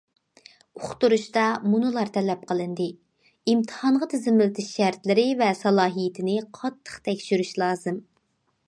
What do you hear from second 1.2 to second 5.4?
تا مۇنۇلار تەلەپ قىلىندى: ئىمتىھانغا تىزىملىتىش شەرتلىرى